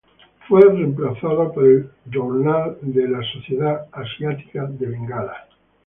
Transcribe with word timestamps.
Fue 0.47 0.61
reemplazada 0.63 1.51
por 1.51 1.91
"Journal 2.11 2.69
of 2.69 2.79
the 2.91 3.05
Asiatic 3.05 4.47
Society 4.51 4.57
of 4.57 4.79
Bengal. 4.79 5.29